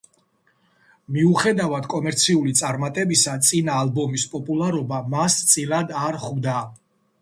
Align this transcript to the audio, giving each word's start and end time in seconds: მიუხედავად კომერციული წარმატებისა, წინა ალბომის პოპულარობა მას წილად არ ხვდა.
მიუხედავად 1.17 1.89
კომერციული 1.95 2.55
წარმატებისა, 2.63 3.37
წინა 3.51 3.79
ალბომის 3.85 4.29
პოპულარობა 4.35 5.07
მას 5.17 5.41
წილად 5.57 5.99
არ 6.07 6.25
ხვდა. 6.27 6.63